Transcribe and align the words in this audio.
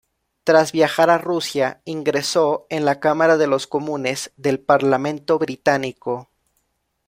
Tras 0.43 0.71
viajar 0.71 1.11
a 1.11 1.19
Rusia, 1.19 1.81
ingresó 1.85 2.65
en 2.71 2.85
la 2.85 2.99
Cámara 2.99 3.37
de 3.37 3.45
los 3.45 3.67
Comunes 3.67 4.33
del 4.35 4.59
Parlamento 4.59 5.37
Británico. 5.37 6.27